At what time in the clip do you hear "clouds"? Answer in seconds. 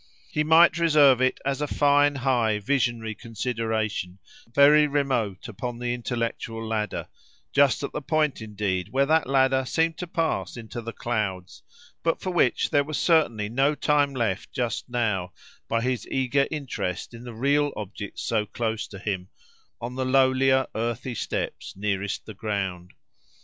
10.91-11.61